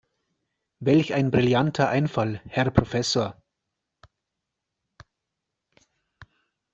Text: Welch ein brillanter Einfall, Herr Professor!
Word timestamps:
Welch 0.79 1.13
ein 1.13 1.29
brillanter 1.29 1.89
Einfall, 1.89 2.41
Herr 2.47 2.71
Professor! 2.71 3.39